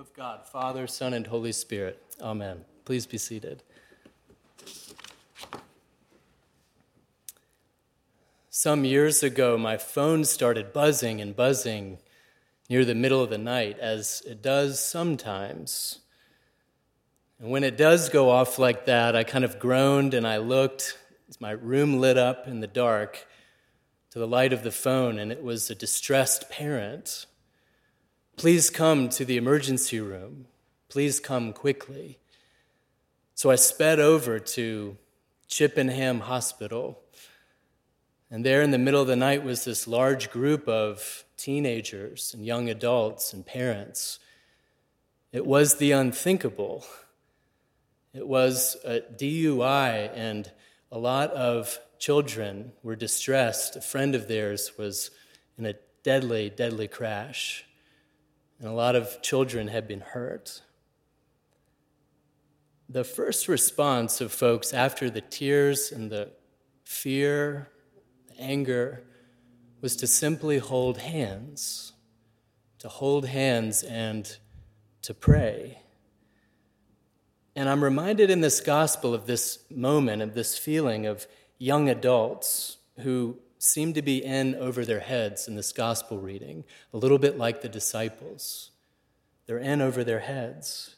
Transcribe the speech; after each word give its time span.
of 0.00 0.14
God, 0.14 0.46
Father, 0.46 0.86
Son, 0.86 1.12
and 1.12 1.26
Holy 1.26 1.52
Spirit. 1.52 2.02
Amen. 2.22 2.64
Please 2.86 3.04
be 3.04 3.18
seated. 3.18 3.62
Some 8.48 8.86
years 8.86 9.22
ago, 9.22 9.58
my 9.58 9.76
phone 9.76 10.24
started 10.24 10.72
buzzing 10.72 11.20
and 11.20 11.36
buzzing 11.36 11.98
near 12.70 12.86
the 12.86 12.94
middle 12.94 13.22
of 13.22 13.28
the 13.28 13.36
night, 13.36 13.78
as 13.78 14.22
it 14.26 14.40
does 14.40 14.82
sometimes. 14.82 15.98
And 17.38 17.50
when 17.50 17.62
it 17.62 17.76
does 17.76 18.08
go 18.08 18.30
off 18.30 18.58
like 18.58 18.86
that, 18.86 19.14
I 19.14 19.22
kind 19.22 19.44
of 19.44 19.58
groaned 19.58 20.14
and 20.14 20.26
I 20.26 20.38
looked. 20.38 20.96
My 21.40 21.50
room 21.50 22.00
lit 22.00 22.16
up 22.16 22.48
in 22.48 22.60
the 22.60 22.66
dark 22.66 23.26
to 24.12 24.18
the 24.18 24.26
light 24.26 24.54
of 24.54 24.62
the 24.62 24.72
phone, 24.72 25.18
and 25.18 25.30
it 25.30 25.42
was 25.42 25.68
a 25.68 25.74
distressed 25.74 26.48
parent 26.48 27.26
Please 28.40 28.70
come 28.70 29.10
to 29.10 29.26
the 29.26 29.36
emergency 29.36 30.00
room. 30.00 30.46
Please 30.88 31.20
come 31.20 31.52
quickly. 31.52 32.18
So 33.34 33.50
I 33.50 33.56
sped 33.56 34.00
over 34.00 34.38
to 34.38 34.96
Chippenham 35.46 36.20
Hospital. 36.20 37.02
And 38.30 38.42
there 38.42 38.62
in 38.62 38.70
the 38.70 38.78
middle 38.78 39.02
of 39.02 39.08
the 39.08 39.14
night 39.14 39.44
was 39.44 39.66
this 39.66 39.86
large 39.86 40.30
group 40.30 40.66
of 40.66 41.26
teenagers 41.36 42.32
and 42.32 42.46
young 42.46 42.70
adults 42.70 43.34
and 43.34 43.44
parents. 43.44 44.18
It 45.32 45.44
was 45.44 45.74
the 45.74 45.92
unthinkable. 45.92 46.86
It 48.14 48.26
was 48.26 48.78
a 48.86 49.00
DUI, 49.00 50.12
and 50.14 50.50
a 50.90 50.98
lot 50.98 51.30
of 51.32 51.78
children 51.98 52.72
were 52.82 52.96
distressed. 52.96 53.76
A 53.76 53.82
friend 53.82 54.14
of 54.14 54.28
theirs 54.28 54.78
was 54.78 55.10
in 55.58 55.66
a 55.66 55.74
deadly, 56.02 56.48
deadly 56.48 56.88
crash 56.88 57.66
and 58.60 58.68
a 58.68 58.72
lot 58.72 58.94
of 58.94 59.22
children 59.22 59.68
had 59.68 59.88
been 59.88 60.00
hurt. 60.00 60.60
The 62.88 63.04
first 63.04 63.48
response 63.48 64.20
of 64.20 64.32
folks 64.32 64.74
after 64.74 65.08
the 65.08 65.22
tears 65.22 65.90
and 65.90 66.10
the 66.10 66.30
fear, 66.84 67.70
the 68.28 68.38
anger, 68.40 69.04
was 69.80 69.96
to 69.96 70.06
simply 70.06 70.58
hold 70.58 70.98
hands, 70.98 71.94
to 72.80 72.88
hold 72.88 73.26
hands 73.26 73.82
and 73.82 74.36
to 75.02 75.14
pray. 75.14 75.80
And 77.56 77.68
I'm 77.68 77.82
reminded 77.82 78.30
in 78.30 78.42
this 78.42 78.60
gospel 78.60 79.14
of 79.14 79.26
this 79.26 79.64
moment, 79.70 80.20
of 80.20 80.34
this 80.34 80.58
feeling 80.58 81.06
of 81.06 81.26
young 81.58 81.88
adults 81.88 82.78
who 83.00 83.38
seem 83.62 83.92
to 83.92 84.00
be 84.00 84.24
in 84.24 84.54
over 84.54 84.86
their 84.86 85.00
heads 85.00 85.46
in 85.46 85.54
this 85.54 85.70
gospel 85.70 86.18
reading, 86.18 86.64
a 86.94 86.96
little 86.96 87.18
bit 87.18 87.36
like 87.36 87.60
the 87.60 87.68
disciples. 87.68 88.70
They're 89.46 89.58
in 89.58 89.82
over 89.82 90.02
their 90.02 90.20
heads. 90.20 90.96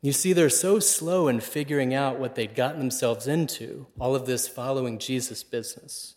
You 0.00 0.12
see, 0.12 0.32
they're 0.32 0.50
so 0.50 0.78
slow 0.78 1.26
in 1.26 1.40
figuring 1.40 1.92
out 1.92 2.20
what 2.20 2.36
they'd 2.36 2.54
gotten 2.54 2.78
themselves 2.78 3.26
into, 3.26 3.88
all 3.98 4.14
of 4.14 4.24
this 4.24 4.46
following 4.46 5.00
Jesus 5.00 5.42
business. 5.42 6.14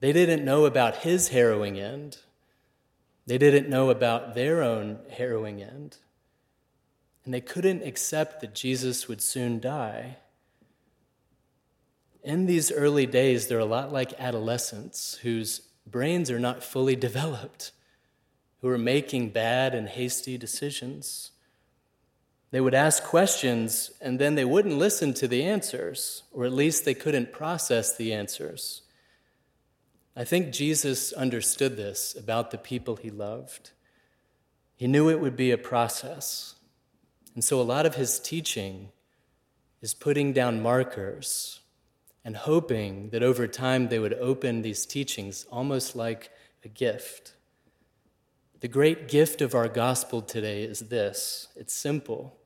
They 0.00 0.12
didn't 0.12 0.44
know 0.44 0.66
about 0.66 0.96
his 0.96 1.28
harrowing 1.28 1.80
end. 1.80 2.18
They 3.26 3.38
didn't 3.38 3.70
know 3.70 3.88
about 3.88 4.34
their 4.34 4.62
own 4.62 4.98
harrowing 5.12 5.62
end. 5.62 5.96
And 7.24 7.32
they 7.32 7.40
couldn't 7.40 7.82
accept 7.82 8.42
that 8.42 8.54
Jesus 8.54 9.08
would 9.08 9.22
soon 9.22 9.60
die 9.60 10.18
in 12.26 12.46
these 12.46 12.72
early 12.72 13.06
days, 13.06 13.46
they're 13.46 13.60
a 13.60 13.64
lot 13.64 13.92
like 13.92 14.12
adolescents 14.18 15.14
whose 15.22 15.60
brains 15.86 16.28
are 16.28 16.40
not 16.40 16.64
fully 16.64 16.96
developed, 16.96 17.70
who 18.60 18.68
are 18.68 18.76
making 18.76 19.30
bad 19.30 19.76
and 19.76 19.88
hasty 19.88 20.36
decisions. 20.36 21.30
They 22.50 22.60
would 22.60 22.74
ask 22.74 23.04
questions 23.04 23.92
and 24.00 24.18
then 24.18 24.34
they 24.34 24.44
wouldn't 24.44 24.76
listen 24.76 25.14
to 25.14 25.28
the 25.28 25.44
answers, 25.44 26.24
or 26.32 26.44
at 26.44 26.52
least 26.52 26.84
they 26.84 26.94
couldn't 26.94 27.32
process 27.32 27.96
the 27.96 28.12
answers. 28.12 28.82
I 30.16 30.24
think 30.24 30.52
Jesus 30.52 31.12
understood 31.12 31.76
this 31.76 32.16
about 32.16 32.50
the 32.50 32.58
people 32.58 32.96
he 32.96 33.10
loved. 33.10 33.70
He 34.74 34.88
knew 34.88 35.08
it 35.08 35.20
would 35.20 35.36
be 35.36 35.52
a 35.52 35.58
process. 35.58 36.56
And 37.36 37.44
so 37.44 37.60
a 37.60 37.62
lot 37.62 37.86
of 37.86 37.94
his 37.94 38.18
teaching 38.18 38.88
is 39.80 39.94
putting 39.94 40.32
down 40.32 40.60
markers 40.60 41.60
and 42.26 42.36
hoping 42.36 43.10
that 43.10 43.22
over 43.22 43.46
time 43.46 43.86
they 43.86 44.00
would 44.00 44.14
open 44.14 44.62
these 44.62 44.84
teachings 44.84 45.46
almost 45.48 45.94
like 45.94 46.32
a 46.64 46.68
gift. 46.68 47.34
The 48.58 48.66
great 48.66 49.06
gift 49.06 49.40
of 49.40 49.54
our 49.54 49.68
gospel 49.68 50.20
today 50.20 50.64
is 50.64 50.80
this 50.80 51.46
it's 51.54 51.72
simple 51.72 52.36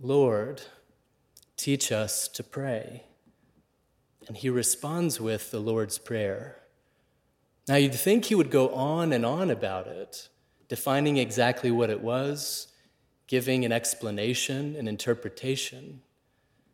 Lord, 0.00 0.62
teach 1.56 1.90
us 1.90 2.28
to 2.28 2.44
pray. 2.44 3.02
And 4.28 4.36
he 4.36 4.48
responds 4.48 5.20
with 5.20 5.50
the 5.50 5.58
Lord's 5.58 5.98
Prayer. 5.98 6.60
Now, 7.66 7.76
you'd 7.76 7.94
think 7.94 8.26
he 8.26 8.36
would 8.36 8.50
go 8.50 8.68
on 8.68 9.12
and 9.12 9.26
on 9.26 9.50
about 9.50 9.88
it, 9.88 10.28
defining 10.68 11.16
exactly 11.16 11.72
what 11.72 11.90
it 11.90 12.00
was, 12.00 12.68
giving 13.26 13.64
an 13.64 13.72
explanation, 13.72 14.76
an 14.76 14.86
interpretation. 14.86 16.02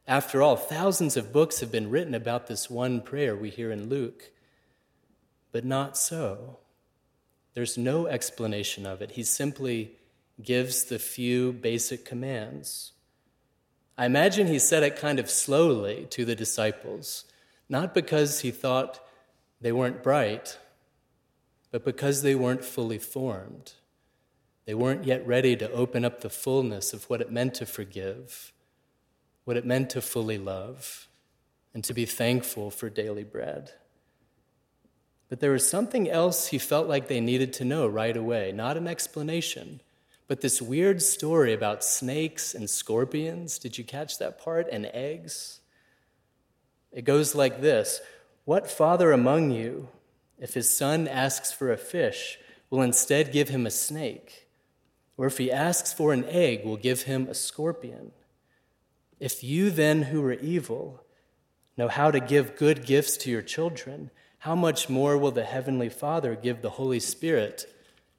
After 0.07 0.43
all, 0.43 0.57
thousands 0.57 1.17
of 1.17 1.33
books 1.33 1.61
have 1.61 1.73
been 1.73 1.89
written 1.89 2.15
about 2.15 2.47
this 2.47 2.69
one 2.69 3.01
prayer 3.01 3.35
we 3.35 3.49
hear 3.49 3.71
in 3.71 3.89
Luke. 3.89 4.33
But 5.51 5.65
not 5.65 5.97
so. 5.97 6.59
There's 7.55 7.79
no 7.79 8.07
explanation 8.07 8.85
of 8.85 9.01
it. 9.01 9.13
He 9.13 9.23
simply 9.23 9.93
gives 10.43 10.85
the 10.85 10.99
few 10.99 11.53
basic 11.53 12.05
commands. 12.05 12.93
I 13.97 14.07
imagine 14.07 14.49
he 14.49 14.59
said 14.59 14.83
it 14.83 14.97
kind 14.97 15.19
of 15.19 15.31
slowly 15.31 16.07
to 16.11 16.25
the 16.25 16.35
disciples, 16.35 17.25
not 17.69 17.95
because 17.95 18.41
he 18.41 18.51
thought 18.51 19.01
they 19.61 19.73
weren't 19.73 20.03
bright, 20.03 20.59
but 21.71 21.85
because 21.85 22.23
they 22.23 22.35
weren't 22.35 22.65
fully 22.65 22.99
formed. 22.99 23.75
They 24.67 24.75
weren't 24.75 25.05
yet 25.05 25.27
ready 25.27 25.57
to 25.57 25.71
open 25.71 26.05
up 26.05 26.21
the 26.21 26.31
fullness 26.31 26.93
of 26.93 27.09
what 27.09 27.21
it 27.21 27.31
meant 27.31 27.55
to 27.55 27.67
forgive 27.67 28.53
what 29.45 29.57
it 29.57 29.67
meant 29.67 29.91
to 29.91 30.01
fully 30.01 30.39
love 30.39 31.09
and 31.73 31.85
to 31.85 31.95
be 31.95 32.07
thankful 32.07 32.71
for 32.71 32.89
daily 32.89 33.25
bread. 33.25 33.73
But 35.29 35.41
there 35.41 35.53
was 35.53 35.69
something 35.69 36.09
else 36.09 36.49
he 36.49 36.59
felt 36.59 36.89
like 36.89 37.09
they 37.09 37.21
needed 37.21 37.53
to 37.55 37.65
know 37.65 37.87
right 37.87 38.17
away, 38.17 38.53
not 38.53 38.77
an 38.77 38.87
explanation, 38.87 39.81
but 40.29 40.41
this 40.41 40.63
weird 40.63 41.03
story 41.03 41.53
about 41.53 41.85
snakes 41.85 42.55
and 42.55 42.69
scorpions. 42.71 43.59
Did 43.59 43.77
you 43.77 43.85
catch 43.85 44.19
that 44.19 44.39
part? 44.39 44.69
And 44.71 44.87
eggs? 44.87 45.61
It 46.93 47.05
goes 47.05 47.35
like 47.35 47.61
this 47.61 48.01
What 48.45 48.71
father 48.71 49.13
among 49.13 49.51
you, 49.51 49.89
if 50.39 50.55
his 50.55 50.75
son 50.75 51.09
asks 51.09 51.53
for 51.53 51.73
a 51.73 51.77
fish, 51.77 52.39
will 52.71 52.83
instead 52.83 53.33
give 53.33 53.49
him 53.49 53.67
a 53.67 53.71
snake? 53.71 54.49
Or 55.17 55.27
if 55.27 55.39
he 55.39 55.53
asks 55.53 55.93
for 55.93 56.13
an 56.13 56.25
egg, 56.25 56.65
will 56.65 56.77
give 56.77 57.03
him 57.03 57.29
a 57.29 57.35
scorpion? 57.35 58.13
If 59.25 59.43
you 59.43 59.71
then, 59.71 60.03
who 60.03 60.23
are 60.27 60.35
evil, 60.35 61.03
know 61.79 61.89
how 61.89 62.11
to 62.11 62.21
give 62.21 62.59
good 62.59 62.85
gifts 62.85 63.17
to 63.17 63.31
your 63.31 63.41
children, 63.41 64.11
how 64.41 64.55
much 64.55 64.91
more 64.91 65.17
will 65.17 65.31
the 65.31 65.45
Heavenly 65.45 65.89
Father 65.89 66.35
give 66.35 66.61
the 66.61 66.77
Holy 66.77 67.01
Spirit 67.01 67.65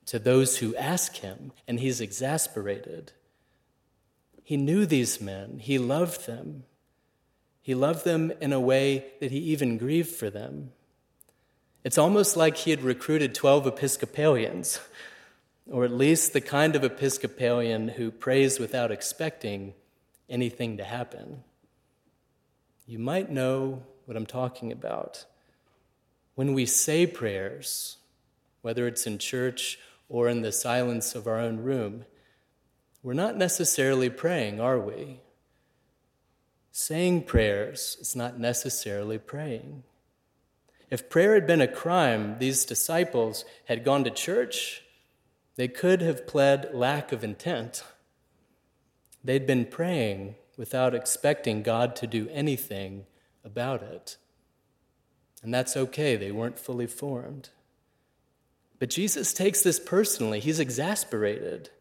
to 0.08 0.18
those 0.18 0.58
who 0.58 0.76
ask 0.76 1.18
Him? 1.18 1.52
And 1.68 1.80
He's 1.80 2.02
exasperated. 2.02 3.12
He 4.44 4.58
knew 4.58 4.88
these 4.88 5.22
men, 5.22 5.60
He 5.60 5.78
loved 5.78 6.26
them. 6.26 6.64
He 7.62 7.76
loved 7.76 8.04
them 8.04 8.34
in 8.42 8.52
a 8.52 8.60
way 8.60 9.06
that 9.20 9.30
He 9.30 9.38
even 9.38 9.78
grieved 9.78 10.10
for 10.10 10.32
them. 10.32 10.72
It's 11.84 12.00
almost 12.00 12.36
like 12.36 12.58
He 12.58 12.72
had 12.72 12.82
recruited 12.82 13.36
12 13.36 13.68
Episcopalians, 13.68 14.80
or 15.70 15.86
at 15.86 15.92
least 15.92 16.34
the 16.34 16.42
kind 16.42 16.76
of 16.76 16.84
Episcopalian 16.84 17.90
who 17.90 18.10
prays 18.10 18.58
without 18.58 18.90
expecting 18.90 19.76
anything 20.30 20.78
to 20.78 20.84
happen. 20.84 21.44
You 22.86 23.00
might 23.00 23.32
know 23.32 23.84
what 24.06 24.18
I'm 24.18 24.26
talking 24.26 24.72
about. 24.72 25.26
When 26.36 26.54
we 26.54 26.66
say 26.66 27.08
prayers, 27.08 27.98
whether 28.62 28.88
it's 28.88 29.08
in 29.08 29.18
church 29.18 29.80
or 30.10 30.28
in 30.28 30.42
the 30.42 30.52
silence 30.52 31.16
of 31.16 31.28
our 31.28 31.40
own 31.40 31.58
room, 31.58 32.06
we're 33.02 33.14
not 33.14 33.38
necessarily 33.38 34.10
praying, 34.10 34.60
are 34.60 34.80
we? 34.80 35.22
Saying 36.72 37.24
prayers 37.24 37.98
is 38.02 38.16
not 38.16 38.40
necessarily 38.40 39.18
praying. 39.18 39.84
If 40.90 41.10
prayer 41.10 41.34
had 41.36 41.48
been 41.48 41.62
a 41.62 41.68
crime, 41.68 42.38
these 42.40 42.66
disciples 42.66 43.46
had 43.66 43.86
gone 43.86 44.04
to 44.04 44.10
church, 44.10 44.84
they 45.56 45.68
could 45.68 46.02
have 46.02 46.28
pled 46.28 46.70
lack 46.74 47.12
of 47.12 47.24
intent. 47.24 47.84
They'd 49.26 49.48
been 49.48 49.66
praying 49.66 50.36
without 50.56 50.94
expecting 50.94 51.64
God 51.64 51.96
to 51.98 52.06
do 52.06 52.30
anything 52.32 53.08
about 53.44 53.82
it. 53.82 54.18
And 55.42 55.52
that's 55.52 55.76
okay, 55.76 56.16
they 56.16 56.32
weren't 56.32 56.60
fully 56.60 56.86
formed. 56.86 57.50
But 58.78 58.92
Jesus 58.92 59.34
takes 59.34 59.64
this 59.64 59.80
personally. 59.80 60.40
He's 60.40 60.60
exasperated. 60.60 61.72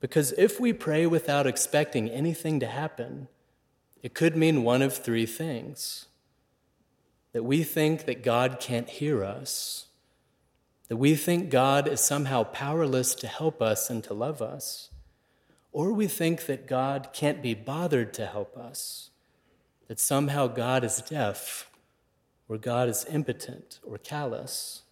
Because 0.00 0.32
if 0.38 0.58
we 0.58 0.72
pray 0.72 1.06
without 1.06 1.46
expecting 1.46 2.08
anything 2.08 2.60
to 2.60 2.66
happen, 2.66 3.28
it 4.02 4.14
could 4.14 4.34
mean 4.34 4.62
one 4.62 4.80
of 4.80 4.96
three 4.96 5.26
things 5.26 6.06
that 7.32 7.42
we 7.42 7.62
think 7.62 8.06
that 8.06 8.22
God 8.22 8.58
can't 8.58 8.88
hear 8.88 9.22
us, 9.22 9.86
that 10.88 10.96
we 10.96 11.14
think 11.14 11.50
God 11.50 11.86
is 11.86 12.00
somehow 12.00 12.44
powerless 12.44 13.14
to 13.16 13.26
help 13.26 13.60
us 13.60 13.90
and 13.90 14.02
to 14.04 14.14
love 14.14 14.40
us, 14.40 14.88
or 15.72 15.92
we 15.92 16.06
think 16.06 16.46
that 16.46 16.66
God 16.66 17.10
can't 17.12 17.42
be 17.42 17.54
bothered 17.54 18.12
to 18.14 18.26
help 18.26 18.56
us, 18.56 19.10
that 19.86 20.00
somehow 20.00 20.46
God 20.46 20.84
is 20.84 21.02
deaf, 21.02 21.70
or 22.48 22.58
God 22.58 22.88
is 22.88 23.06
impotent 23.10 23.78
or 23.82 23.98
callous. 23.98 24.82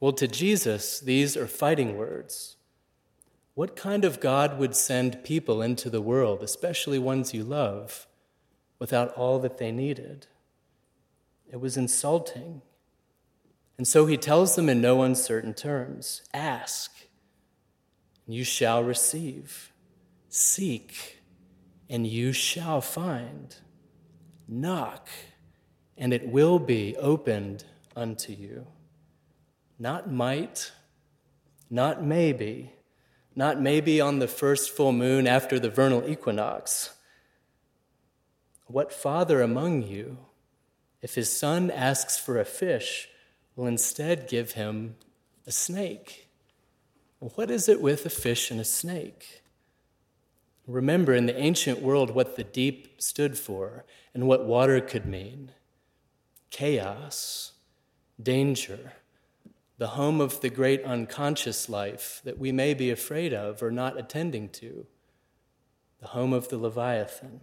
Well, 0.00 0.12
to 0.12 0.28
Jesus, 0.28 1.00
these 1.00 1.36
are 1.36 1.46
fighting 1.46 1.96
words. 1.96 2.56
What 3.54 3.74
kind 3.74 4.04
of 4.04 4.20
God 4.20 4.58
would 4.58 4.76
send 4.76 5.24
people 5.24 5.62
into 5.62 5.90
the 5.90 6.00
world, 6.00 6.42
especially 6.42 6.98
ones 6.98 7.34
you 7.34 7.42
love, 7.42 8.06
without 8.78 9.12
all 9.14 9.40
that 9.40 9.58
they 9.58 9.72
needed? 9.72 10.28
It 11.50 11.60
was 11.60 11.76
insulting. 11.76 12.62
And 13.76 13.88
so 13.88 14.06
he 14.06 14.16
tells 14.16 14.54
them 14.54 14.68
in 14.68 14.80
no 14.80 15.02
uncertain 15.02 15.54
terms 15.54 16.22
ask, 16.32 16.94
and 18.26 18.34
you 18.36 18.44
shall 18.44 18.84
receive. 18.84 19.72
Seek, 20.28 21.20
and 21.88 22.06
you 22.06 22.32
shall 22.32 22.80
find. 22.80 23.54
Knock, 24.46 25.08
and 25.96 26.12
it 26.12 26.28
will 26.28 26.58
be 26.58 26.96
opened 26.96 27.64
unto 27.94 28.32
you. 28.32 28.66
Not 29.78 30.10
might, 30.10 30.72
not 31.70 32.02
maybe, 32.02 32.72
not 33.34 33.60
maybe 33.60 34.00
on 34.00 34.18
the 34.18 34.28
first 34.28 34.70
full 34.70 34.92
moon 34.92 35.26
after 35.26 35.58
the 35.58 35.70
vernal 35.70 36.08
equinox. 36.08 36.94
What 38.66 38.92
father 38.92 39.40
among 39.42 39.82
you 39.82 40.18
if 41.00 41.14
his 41.14 41.30
son 41.30 41.70
asks 41.70 42.18
for 42.18 42.38
a 42.38 42.44
fish, 42.44 43.08
will 43.54 43.66
instead 43.66 44.28
give 44.28 44.52
him 44.52 44.96
a 45.46 45.52
snake. 45.52 46.28
What 47.18 47.50
is 47.50 47.68
it 47.68 47.80
with 47.80 48.04
a 48.06 48.10
fish 48.10 48.50
and 48.50 48.60
a 48.60 48.64
snake? 48.64 49.42
Remember 50.68 51.14
in 51.14 51.24
the 51.24 51.40
ancient 51.40 51.80
world 51.80 52.10
what 52.10 52.36
the 52.36 52.44
deep 52.44 53.00
stood 53.00 53.38
for 53.38 53.86
and 54.12 54.28
what 54.28 54.44
water 54.44 54.80
could 54.80 55.06
mean 55.06 55.52
chaos, 56.50 57.52
danger, 58.22 58.92
the 59.78 59.88
home 59.88 60.20
of 60.20 60.40
the 60.40 60.50
great 60.50 60.82
unconscious 60.84 61.68
life 61.68 62.20
that 62.24 62.38
we 62.38 62.52
may 62.52 62.74
be 62.74 62.90
afraid 62.90 63.32
of 63.32 63.62
or 63.62 63.70
not 63.70 63.98
attending 63.98 64.48
to, 64.48 64.86
the 66.00 66.08
home 66.08 66.32
of 66.32 66.48
the 66.48 66.58
Leviathan. 66.58 67.40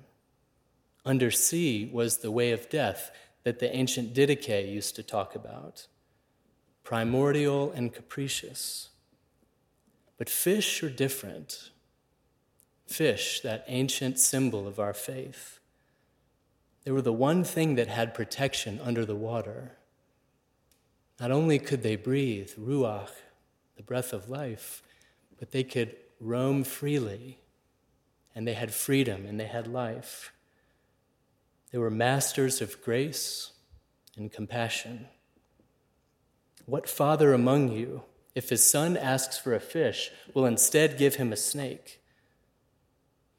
Under 1.04 1.30
sea 1.31 1.89
was 1.92 2.18
the 2.18 2.31
way 2.31 2.51
of 2.51 2.69
death 2.69 3.12
that 3.44 3.60
the 3.60 3.74
ancient 3.75 4.13
Didache 4.13 4.72
used 4.72 4.95
to 4.95 5.04
talk 5.04 5.36
about 5.36 5.88
primordial 6.83 7.72
and 7.72 7.94
capricious. 7.94 8.89
But 10.18 10.30
fish 10.30 10.83
are 10.83 10.89
different. 10.89 11.72
Fish, 12.88 13.42
that 13.42 13.66
ancient 13.68 14.20
symbol 14.20 14.68
of 14.68 14.80
our 14.80 14.94
faith, 14.94 15.60
they 16.84 16.92
were 16.92 17.02
the 17.02 17.12
one 17.12 17.44
thing 17.44 17.76
that 17.76 17.88
had 17.88 18.14
protection 18.14 18.80
under 18.84 19.06
the 19.06 19.16
water. 19.16 19.78
Not 21.20 21.32
only 21.32 21.58
could 21.58 21.82
they 21.82 21.96
breathe, 21.96 22.52
ruach, 22.60 23.10
the 23.76 23.84
breath 23.84 24.14
of 24.14 24.30
life, 24.30 24.84
but 25.40 25.52
they 25.52 25.64
could 25.64 25.96
roam 26.20 26.64
freely, 26.64 27.40
and 28.36 28.48
they 28.48 28.54
had 28.54 28.74
freedom 28.74 29.26
and 29.26 29.40
they 29.40 29.48
had 29.48 29.68
life. 29.68 30.32
They 31.72 31.78
were 31.78 31.90
masters 31.90 32.62
of 32.62 32.82
grace 32.82 33.52
and 34.16 34.32
compassion. 34.32 35.08
What 36.66 36.90
father 36.90 37.34
among 37.34 37.72
you, 37.72 38.04
if 38.34 38.50
his 38.50 38.64
son 38.64 38.98
asks 38.98 39.38
for 39.38 39.54
a 39.54 39.60
fish, 39.60 40.12
will 40.34 40.46
instead 40.46 40.98
give 40.98 41.16
him 41.16 41.34
a 41.34 41.38
snake? 41.38 42.02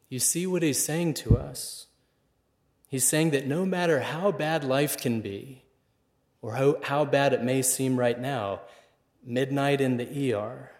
You 0.08 0.18
see 0.18 0.46
what 0.46 0.62
he's 0.62 0.82
saying 0.82 1.14
to 1.14 1.36
us? 1.36 1.86
He's 2.88 3.04
saying 3.04 3.30
that 3.30 3.46
no 3.46 3.66
matter 3.66 4.00
how 4.00 4.30
bad 4.30 4.62
life 4.64 4.96
can 4.96 5.20
be, 5.20 5.64
or 6.40 6.54
how, 6.54 6.76
how 6.82 7.04
bad 7.04 7.32
it 7.32 7.42
may 7.42 7.62
seem 7.62 7.98
right 7.98 8.20
now, 8.20 8.60
midnight 9.24 9.80
in 9.80 9.96
the 9.96 10.32
ER, 10.32 10.70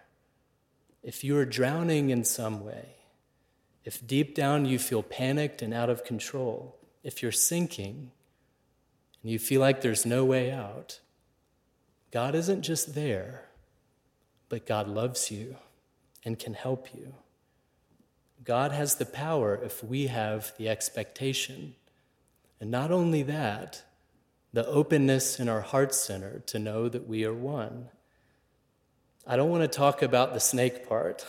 if 1.03 1.23
you 1.23 1.37
are 1.37 1.45
drowning 1.45 2.09
in 2.09 2.23
some 2.23 2.63
way, 2.63 2.95
if 3.83 4.05
deep 4.05 4.33
down 4.33 4.65
you 4.65 4.79
feel 4.79 5.03
panicked 5.03 5.61
and 5.61 5.73
out 5.73 5.89
of 5.89 6.03
control, 6.03 6.77
if 7.03 7.21
you're 7.21 7.31
sinking 7.31 8.11
and 9.21 9.31
you 9.31 9.39
feel 9.39 9.61
like 9.61 9.81
there's 9.81 10.05
no 10.05 10.23
way 10.23 10.51
out, 10.51 10.99
God 12.11 12.35
isn't 12.35 12.61
just 12.61 12.95
there, 12.95 13.45
but 14.49 14.65
God 14.65 14.87
loves 14.87 15.31
you 15.31 15.57
and 16.23 16.39
can 16.39 16.53
help 16.53 16.93
you. 16.93 17.13
God 18.43 18.71
has 18.71 18.95
the 18.95 19.05
power 19.05 19.59
if 19.61 19.83
we 19.83 20.07
have 20.07 20.53
the 20.57 20.69
expectation. 20.69 21.75
And 22.59 22.71
not 22.71 22.91
only 22.91 23.23
that, 23.23 23.83
the 24.53 24.65
openness 24.67 25.39
in 25.39 25.49
our 25.49 25.61
heart 25.61 25.93
center 25.93 26.39
to 26.47 26.59
know 26.59 26.89
that 26.89 27.07
we 27.07 27.25
are 27.25 27.33
one. 27.33 27.89
I 29.25 29.35
don't 29.35 29.49
want 29.49 29.63
to 29.63 29.77
talk 29.77 30.01
about 30.01 30.33
the 30.33 30.39
snake 30.39 30.87
part, 30.87 31.25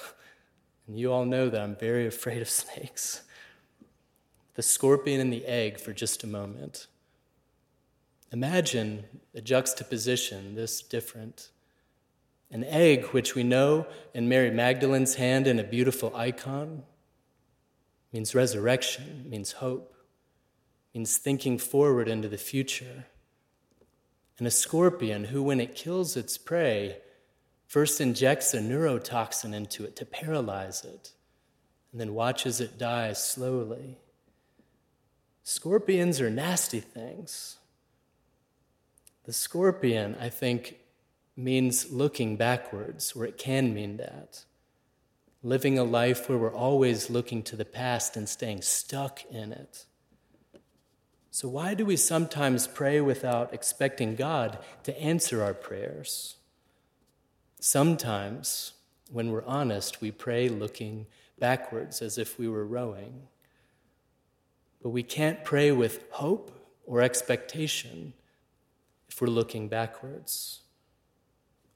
and 0.87 0.99
you 0.99 1.13
all 1.13 1.25
know 1.25 1.49
that 1.49 1.61
I'm 1.61 1.77
very 1.77 2.07
afraid 2.15 2.43
of 2.43 2.51
snakes 2.51 3.23
the 4.55 4.63
scorpion 4.63 5.21
and 5.21 5.33
the 5.33 5.47
egg 5.47 5.79
for 5.79 5.93
just 5.93 6.25
a 6.25 6.27
moment. 6.27 6.89
Imagine 8.33 9.05
a 9.33 9.41
juxtaposition 9.41 10.57
this 10.57 10.83
different. 10.83 11.51
An 12.51 12.65
egg, 12.65 13.05
which 13.07 13.37
we 13.37 13.45
know 13.45 13.87
in 14.13 14.29
Mary 14.29 14.51
Magdalene's 14.51 15.15
hand 15.15 15.47
in 15.47 15.61
a 15.61 15.63
beautiful 15.63 16.13
icon, 16.17 16.83
means 18.13 18.35
resurrection, 18.35 19.27
means 19.29 19.53
hope, 19.53 19.95
means 20.95 21.17
thinking 21.17 21.59
forward 21.59 22.09
into 22.09 22.29
the 22.29 22.39
future. 22.39 23.07
And 24.39 24.47
a 24.47 24.51
scorpion, 24.51 25.25
who, 25.25 25.43
when 25.43 25.61
it 25.61 25.75
kills 25.75 26.17
its 26.17 26.39
prey, 26.39 26.99
first 27.67 28.01
injects 28.01 28.55
a 28.55 28.61
neurotoxin 28.61 29.53
into 29.53 29.85
it 29.85 29.97
to 29.97 30.07
paralyze 30.07 30.85
it, 30.85 31.13
and 31.93 32.01
then 32.01 32.15
watches 32.15 32.61
it 32.61 32.79
die 32.79 33.13
slowly. 33.13 33.99
Scorpions 35.43 36.21
are 36.21 36.31
nasty 36.31 36.81
things. 36.81 37.59
The 39.25 39.33
scorpion, 39.33 40.17
I 40.21 40.29
think, 40.29 40.77
means 41.37 41.93
looking 41.93 42.37
backwards, 42.37 43.13
or 43.13 43.25
it 43.25 43.39
can 43.39 43.75
mean 43.75 43.97
that. 43.99 44.45
Living 45.43 45.79
a 45.79 45.85
life 45.85 46.29
where 46.29 46.39
we're 46.39 46.55
always 46.55 47.11
looking 47.11 47.43
to 47.45 47.57
the 47.57 47.65
past 47.65 48.17
and 48.17 48.29
staying 48.29 48.63
stuck 48.63 49.25
in 49.31 49.53
it. 49.53 49.85
So, 51.31 51.49
why 51.49 51.75
do 51.75 51.85
we 51.85 51.97
sometimes 51.97 52.67
pray 52.67 53.01
without 53.01 53.55
expecting 53.55 54.17
God 54.17 54.59
to 54.83 55.01
answer 55.01 55.43
our 55.43 55.55
prayers? 55.55 56.37
Sometimes, 57.61 58.73
when 59.11 59.31
we're 59.31 59.45
honest, 59.45 60.01
we 60.01 60.11
pray 60.11 60.49
looking 60.49 61.07
backwards 61.39 62.03
as 62.03 62.19
if 62.19 62.39
we 62.39 62.49
were 62.49 62.67
rowing. 62.67 63.29
But 64.83 64.91
we 64.91 65.03
can't 65.03 65.45
pray 65.45 65.73
with 65.73 66.05
hope 66.11 66.51
or 66.87 67.03
expectation 67.03 68.15
if 69.09 69.21
we're 69.21 69.29
looking 69.29 69.69
backwards. 69.69 70.63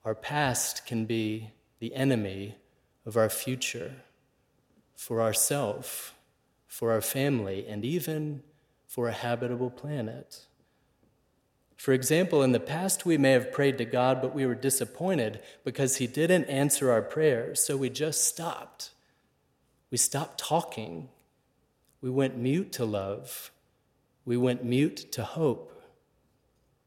Our 0.04 0.14
past 0.14 0.86
can 0.86 1.04
be 1.04 1.50
the 1.78 1.94
enemy 1.94 2.56
of 3.04 3.16
our 3.16 3.28
future 3.28 3.96
for 4.94 5.20
ourself, 5.20 6.14
for 6.66 6.92
our 6.92 7.00
family, 7.00 7.66
and 7.66 7.84
even 7.84 8.42
for 8.86 9.08
a 9.08 9.12
habitable 9.12 9.70
planet. 9.70 10.46
For 11.76 11.92
example, 11.92 12.42
in 12.42 12.52
the 12.52 12.60
past, 12.60 13.04
we 13.04 13.18
may 13.18 13.32
have 13.32 13.52
prayed 13.52 13.78
to 13.78 13.84
God, 13.84 14.22
but 14.22 14.34
we 14.34 14.46
were 14.46 14.54
disappointed 14.54 15.40
because 15.64 15.96
He 15.96 16.06
didn't 16.06 16.44
answer 16.44 16.92
our 16.92 17.02
prayers, 17.02 17.64
so 17.64 17.76
we 17.76 17.90
just 17.90 18.24
stopped. 18.24 18.90
We 19.90 19.98
stopped 19.98 20.38
talking 20.38 21.08
we 22.02 22.10
went 22.10 22.36
mute 22.36 22.72
to 22.72 22.84
love. 22.84 23.52
We 24.24 24.36
went 24.36 24.64
mute 24.64 25.12
to 25.12 25.22
hope. 25.22 25.80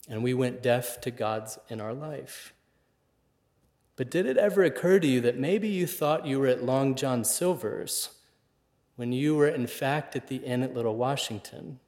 And 0.07 0.22
we 0.22 0.36
went 0.36 0.62
deaf 0.62 1.01
to 1.01 1.10
God's 1.10 1.57
in 1.69 1.81
our 1.81 1.93
life. 1.93 2.53
But 3.96 4.12
did 4.12 4.25
it 4.25 4.38
ever 4.38 4.64
occur 4.64 5.00
to 5.00 5.08
you 5.08 5.22
that 5.22 5.38
maybe 5.38 5.70
you 5.70 5.88
thought 5.88 6.25
you 6.28 6.40
were 6.40 6.48
at 6.48 6.64
Long 6.64 6.96
John 6.96 7.24
Silver's 7.24 8.10
when 8.96 9.12
you 9.12 9.36
were 9.36 9.48
in 9.48 9.68
fact 9.68 10.16
at 10.16 10.28
the 10.28 10.38
inn 10.38 10.64
at 10.64 10.74
Little 10.74 10.96
Washington? 10.96 11.80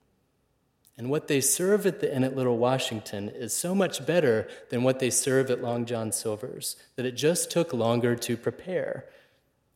And 0.98 1.10
what 1.10 1.28
they 1.28 1.42
serve 1.42 1.86
at 1.86 2.00
the 2.00 2.14
inn 2.14 2.24
at 2.24 2.36
Little 2.36 2.58
Washington 2.58 3.30
is 3.30 3.54
so 3.56 3.76
much 3.76 4.06
better 4.06 4.48
than 4.70 4.84
what 4.84 5.00
they 5.00 5.10
serve 5.10 5.52
at 5.52 5.62
Long 5.62 5.86
John 5.86 6.12
Silver's 6.12 6.76
that 6.96 7.06
it 7.06 7.12
just 7.12 7.52
took 7.52 7.74
longer 7.74 8.16
to 8.16 8.36
prepare. 8.36 9.06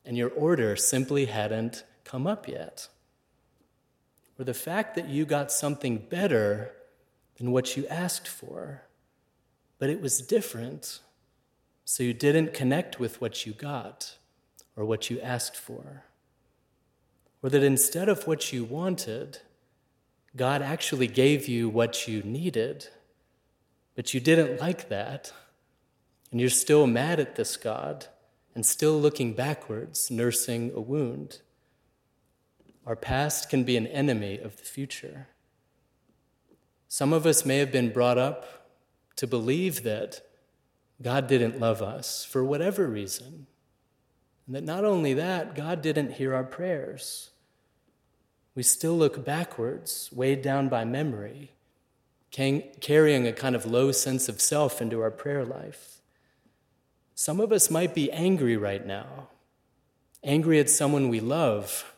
and 0.06 0.18
your 0.18 0.30
order 0.30 0.76
simply 0.76 1.26
hadn't 1.26 1.84
come 2.04 2.26
up 2.28 2.48
yet. 2.48 2.88
Or 4.40 4.46
the 4.46 4.54
fact 4.54 4.96
that 4.96 5.08
you 5.08 5.26
got 5.26 5.52
something 5.52 5.98
better 5.98 6.74
than 7.38 7.52
what 7.52 7.78
you 7.78 7.86
asked 7.88 8.28
for, 8.28 8.84
but 9.78 9.90
it 9.90 10.02
was 10.02 10.22
different, 10.22 11.00
so 11.86 12.04
you 12.04 12.14
didn't 12.14 12.54
connect 12.54 13.00
with 13.00 13.22
what 13.22 13.46
you 13.46 13.54
got 13.54 14.18
or 14.76 14.86
what 14.86 15.10
you 15.10 15.20
asked 15.20 15.56
for. 15.56 16.04
Or 17.44 17.50
that 17.50 17.64
instead 17.64 18.08
of 18.08 18.28
what 18.28 18.54
you 18.54 18.64
wanted, 18.64 19.40
God 20.36 20.62
actually 20.62 21.08
gave 21.08 21.48
you 21.48 21.68
what 21.68 22.08
you 22.08 22.22
needed, 22.24 22.88
but 23.96 24.14
you 24.14 24.20
didn't 24.20 24.62
like 24.62 24.90
that, 24.90 25.34
and 26.32 26.40
you're 26.40 26.50
still 26.50 26.88
mad 26.88 27.20
at 27.20 27.36
this 27.36 27.58
God 27.58 28.08
and 28.56 28.66
still 28.66 29.00
looking 29.00 29.34
backwards, 29.34 30.12
nursing 30.12 30.72
a 30.76 30.82
wound. 30.82 31.42
Our 32.86 32.96
past 32.96 33.50
can 33.50 33.64
be 33.64 33.78
an 33.78 33.88
enemy 33.88 34.38
of 34.38 34.58
the 34.58 34.64
future. 34.64 35.28
Some 36.88 37.14
of 37.14 37.26
us 37.26 37.46
may 37.46 37.58
have 37.58 37.72
been 37.72 37.92
brought 37.92 38.18
up 38.18 38.68
to 39.18 39.28
believe 39.28 39.84
that 39.84 40.22
God 41.01 41.27
didn't 41.27 41.60
love 41.60 41.81
us 41.81 42.24
for 42.24 42.43
whatever 42.43 42.88
reason. 42.88 43.48
And 44.46 44.55
that 44.55 44.63
not 44.63 44.86
only 44.86 45.13
that, 45.15 45.55
God 45.55 45.81
didn't 45.81 46.13
hear 46.13 46.34
our 46.34 46.43
prayers. 46.43 47.29
We 48.53 48.63
still 48.63 48.98
look 48.98 49.24
backwards, 49.24 50.10
weighed 50.12 50.41
down 50.41 50.67
by 50.70 50.84
memory, 50.84 51.51
carrying 52.31 53.27
a 53.27 53.34
kind 53.34 53.55
of 53.55 53.65
low 53.65 53.91
sense 53.91 54.27
of 54.27 54.41
self 54.41 54.81
into 54.81 55.01
our 55.01 55.12
prayer 55.12 55.46
life. 55.46 56.01
Some 57.15 57.39
of 57.39 57.51
us 57.51 57.72
might 57.72 57.93
be 57.93 58.12
angry 58.12 58.58
right 58.58 58.86
now, 58.86 59.27
angry 60.24 60.60
at 60.60 60.70
someone 60.70 61.10
we 61.10 61.20
love 61.20 61.93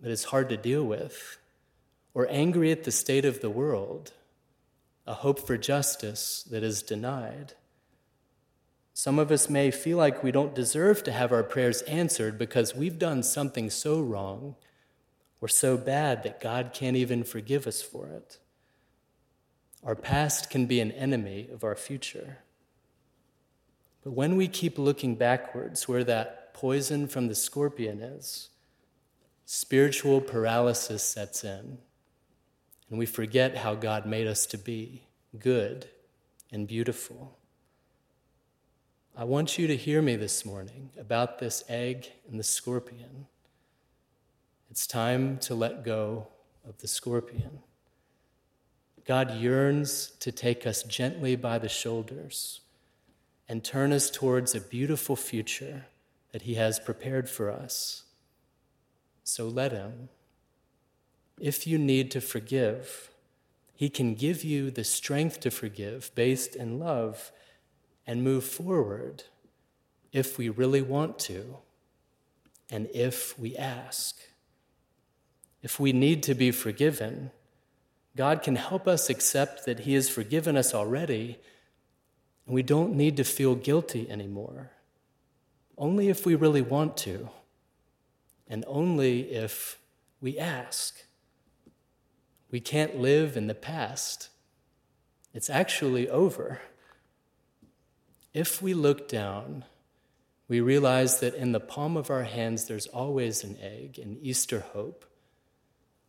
that 0.00 0.10
is 0.10 0.24
hard 0.24 0.48
to 0.48 0.56
deal 0.56 0.84
with, 0.84 1.38
or 2.14 2.26
angry 2.30 2.70
at 2.70 2.84
the 2.84 2.92
state 2.92 3.24
of 3.24 3.40
the 3.40 3.50
world, 3.50 4.12
a 5.06 5.14
hope 5.14 5.46
for 5.46 5.56
justice 5.58 6.46
that 6.50 6.62
is 6.62 6.82
denied. 6.82 7.54
Some 8.98 9.18
of 9.18 9.30
us 9.30 9.50
may 9.50 9.70
feel 9.70 9.98
like 9.98 10.22
we 10.22 10.32
don't 10.32 10.54
deserve 10.54 11.02
to 11.02 11.12
have 11.12 11.30
our 11.30 11.42
prayers 11.42 11.82
answered 11.82 12.38
because 12.38 12.74
we've 12.74 12.98
done 12.98 13.22
something 13.22 13.68
so 13.68 14.00
wrong 14.00 14.56
or 15.38 15.48
so 15.48 15.76
bad 15.76 16.22
that 16.22 16.40
God 16.40 16.70
can't 16.72 16.96
even 16.96 17.22
forgive 17.22 17.66
us 17.66 17.82
for 17.82 18.06
it. 18.06 18.38
Our 19.84 19.96
past 19.96 20.48
can 20.48 20.64
be 20.64 20.80
an 20.80 20.92
enemy 20.92 21.46
of 21.52 21.62
our 21.62 21.74
future. 21.74 22.38
But 24.02 24.12
when 24.12 24.34
we 24.34 24.48
keep 24.48 24.78
looking 24.78 25.14
backwards, 25.14 25.86
where 25.86 26.04
that 26.04 26.54
poison 26.54 27.06
from 27.06 27.28
the 27.28 27.34
scorpion 27.34 28.00
is, 28.00 28.48
spiritual 29.44 30.22
paralysis 30.22 31.02
sets 31.02 31.44
in, 31.44 31.76
and 32.88 32.98
we 32.98 33.04
forget 33.04 33.58
how 33.58 33.74
God 33.74 34.06
made 34.06 34.26
us 34.26 34.46
to 34.46 34.56
be 34.56 35.02
good 35.38 35.86
and 36.50 36.66
beautiful. 36.66 37.36
I 39.18 39.24
want 39.24 39.56
you 39.56 39.66
to 39.66 39.76
hear 39.76 40.02
me 40.02 40.16
this 40.16 40.44
morning 40.44 40.90
about 40.98 41.38
this 41.38 41.64
egg 41.70 42.12
and 42.28 42.38
the 42.38 42.44
scorpion. 42.44 43.28
It's 44.70 44.86
time 44.86 45.38
to 45.38 45.54
let 45.54 45.86
go 45.86 46.26
of 46.68 46.76
the 46.78 46.86
scorpion. 46.86 47.60
God 49.06 49.30
yearns 49.36 50.10
to 50.20 50.30
take 50.30 50.66
us 50.66 50.82
gently 50.82 51.34
by 51.34 51.56
the 51.56 51.68
shoulders 51.70 52.60
and 53.48 53.64
turn 53.64 53.90
us 53.90 54.10
towards 54.10 54.54
a 54.54 54.60
beautiful 54.60 55.16
future 55.16 55.86
that 56.32 56.42
He 56.42 56.56
has 56.56 56.78
prepared 56.78 57.30
for 57.30 57.50
us. 57.50 58.02
So 59.24 59.48
let 59.48 59.72
Him. 59.72 60.10
If 61.40 61.66
you 61.66 61.78
need 61.78 62.10
to 62.10 62.20
forgive, 62.20 63.08
He 63.74 63.88
can 63.88 64.14
give 64.14 64.44
you 64.44 64.70
the 64.70 64.84
strength 64.84 65.40
to 65.40 65.50
forgive 65.50 66.14
based 66.14 66.54
in 66.54 66.78
love 66.78 67.32
and 68.06 68.22
move 68.22 68.44
forward 68.44 69.24
if 70.12 70.38
we 70.38 70.48
really 70.48 70.82
want 70.82 71.18
to 71.18 71.58
and 72.70 72.88
if 72.94 73.38
we 73.38 73.56
ask. 73.56 74.16
If 75.62 75.80
we 75.80 75.92
need 75.92 76.22
to 76.24 76.34
be 76.34 76.50
forgiven, 76.50 77.30
God 78.16 78.42
can 78.42 78.56
help 78.56 78.86
us 78.86 79.10
accept 79.10 79.66
that 79.66 79.80
He 79.80 79.94
has 79.94 80.08
forgiven 80.08 80.56
us 80.56 80.74
already 80.74 81.38
and 82.46 82.54
we 82.54 82.62
don't 82.62 82.94
need 82.94 83.16
to 83.16 83.24
feel 83.24 83.54
guilty 83.54 84.08
anymore. 84.08 84.70
Only 85.76 86.08
if 86.08 86.24
we 86.24 86.34
really 86.34 86.62
want 86.62 86.96
to, 86.98 87.28
and 88.48 88.64
only 88.66 89.32
if 89.32 89.78
we 90.20 90.38
ask. 90.38 91.04
We 92.50 92.60
can't 92.60 92.98
live 92.98 93.36
in 93.36 93.48
the 93.48 93.54
past, 93.54 94.30
it's 95.34 95.50
actually 95.50 96.08
over. 96.08 96.60
If 98.36 98.60
we 98.60 98.74
look 98.74 99.08
down, 99.08 99.64
we 100.46 100.60
realize 100.60 101.20
that 101.20 101.34
in 101.34 101.52
the 101.52 101.58
palm 101.58 101.96
of 101.96 102.10
our 102.10 102.24
hands 102.24 102.66
there's 102.66 102.86
always 102.86 103.42
an 103.42 103.56
egg, 103.62 103.98
an 103.98 104.18
Easter 104.20 104.60
hope 104.60 105.06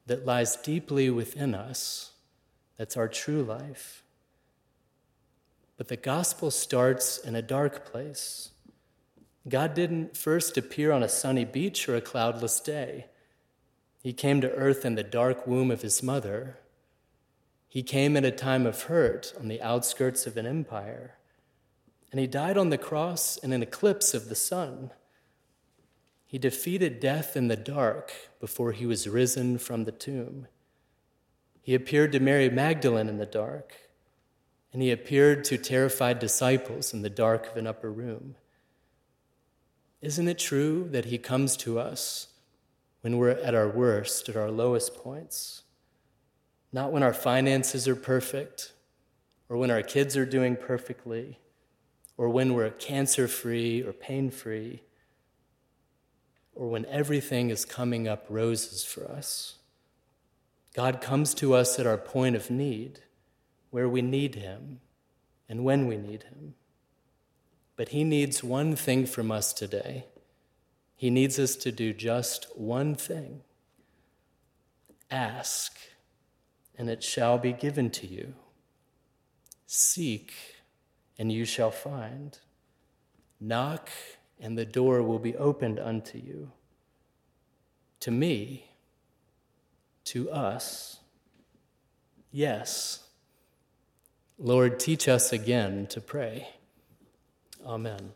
that 0.08 0.26
lies 0.26 0.58
deeply 0.58 1.10
within 1.10 1.56
us. 1.56 2.12
That's 2.76 2.98
our 2.98 3.08
true 3.08 3.44
life. 3.44 4.04
But 5.78 5.88
the 5.88 5.96
gospel 5.96 6.52
starts 6.52 7.18
in 7.18 7.34
a 7.34 7.42
dark 7.42 7.90
place. 7.90 8.50
God 9.48 9.74
didn't 9.74 10.18
first 10.18 10.58
appear 10.58 10.92
on 10.92 11.04
a 11.04 11.08
sunny 11.08 11.46
beach 11.46 11.88
or 11.88 11.96
a 11.96 12.02
cloudless 12.02 12.60
day. 12.60 13.06
He 14.04 14.12
came 14.12 14.42
to 14.42 14.52
earth 14.52 14.84
in 14.84 14.96
the 14.96 15.02
dark 15.02 15.48
womb 15.48 15.72
of 15.72 15.82
his 15.82 16.04
mother. 16.04 16.58
He 17.70 17.84
came 17.84 18.18
at 18.18 18.26
a 18.26 18.32
time 18.32 18.66
of 18.66 18.82
hurt 18.84 19.34
on 19.40 19.48
the 19.48 19.62
outskirts 19.62 20.28
of 20.28 20.36
an 20.36 20.46
empire. 20.46 21.14
And 22.18 22.22
he 22.24 22.26
died 22.26 22.58
on 22.58 22.72
the 22.72 22.80
cross 22.80 23.38
in 23.38 23.54
an 23.54 23.62
eclipse 23.62 24.16
of 24.16 24.28
the 24.28 24.34
sun. 24.34 24.90
He 26.26 26.40
defeated 26.40 27.00
death 27.00 27.38
in 27.38 27.48
the 27.48 27.56
dark 27.56 28.12
before 28.40 28.72
he 28.72 28.88
was 28.88 29.08
risen 29.08 29.60
from 29.60 29.84
the 29.84 29.92
tomb. 29.92 30.48
He 31.62 31.76
appeared 31.76 32.12
to 32.14 32.20
Mary 32.20 32.50
Magdalene 32.50 33.08
in 33.08 33.20
the 33.20 33.28
dark 33.28 33.76
and 34.74 34.82
he 34.82 34.90
appeared 34.90 35.44
to 35.44 35.60
terrified 35.60 36.18
disciples 36.18 36.92
in 36.92 37.04
the 37.04 37.10
dark 37.12 37.52
of 37.52 37.56
an 37.56 37.68
upper 37.68 37.92
room. 37.92 38.34
Isn't 40.02 40.28
it 40.28 40.40
true 40.40 40.90
that 40.90 41.06
he 41.06 41.20
comes 41.20 41.56
to 41.58 41.78
us 41.78 42.30
when 43.02 43.18
we're 43.18 43.30
at 43.30 43.54
our 43.54 43.70
worst, 43.70 44.28
at 44.28 44.36
our 44.36 44.50
lowest 44.50 44.96
points? 44.96 45.62
Not 46.74 46.92
when 46.92 47.04
our 47.04 47.14
finances 47.14 47.88
are 47.88 47.96
perfect, 47.96 48.74
or 49.50 49.58
when 49.58 49.70
our 49.70 49.84
kids 49.84 50.18
are 50.18 50.26
doing 50.26 50.56
perfectly, 50.56 51.38
or 52.18 52.30
when 52.30 52.54
we're 52.54 52.72
cancer 52.72 53.28
free 53.28 53.82
or 53.84 53.94
pain 53.94 54.30
free, 54.32 54.82
or 56.56 56.68
when 56.70 56.86
everything 56.88 57.52
is 57.52 57.64
coming 57.64 58.08
up 58.08 58.26
roses 58.28 58.84
for 58.84 59.06
us. 59.06 59.58
God 60.74 61.02
comes 61.02 61.34
to 61.36 61.54
us 61.54 61.80
at 61.80 61.88
our 61.88 61.98
point 61.98 62.36
of 62.36 62.50
need 62.50 63.02
where 63.70 63.88
we 63.88 64.02
need 64.02 64.36
Him 64.36 64.80
and 65.48 65.64
when 65.64 65.88
we 65.88 65.98
need 65.98 66.24
Him. 66.24 66.56
But 67.76 67.90
He 67.90 68.04
needs 68.04 68.44
one 68.44 68.76
thing 68.76 69.06
from 69.06 69.32
us 69.32 69.54
today. 69.54 70.06
He 70.96 71.12
needs 71.12 71.38
us 71.38 71.56
to 71.58 71.72
do 71.72 71.94
just 71.94 72.48
one 72.58 72.96
thing 72.96 73.42
ask, 75.10 75.78
and 76.78 76.90
it 76.90 77.02
shall 77.02 77.38
be 77.38 77.54
given 77.54 77.90
to 77.92 78.06
you. 78.06 78.34
Seek, 79.66 80.34
and 81.18 81.32
you 81.32 81.46
shall 81.46 81.72
find. 81.72 82.38
Knock, 83.40 83.90
and 84.40 84.58
the 84.58 84.66
door 84.66 85.02
will 85.02 85.20
be 85.20 85.36
opened 85.36 85.80
unto 85.80 86.18
you. 86.18 86.52
To 88.02 88.12
me, 88.12 88.72
to 90.06 90.30
us, 90.32 91.00
yes. 92.32 93.04
Lord, 94.38 94.80
teach 94.80 95.08
us 95.08 95.34
again 95.34 95.88
to 95.88 96.00
pray. 96.00 96.50
Amen. 97.66 98.12